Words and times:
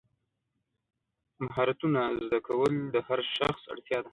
مهارتونه 1.43 2.01
زده 2.21 2.39
کول 2.47 2.73
د 2.93 2.95
هر 3.07 3.19
شخص 3.37 3.61
اړتیا 3.73 3.99
ده. 4.03 4.09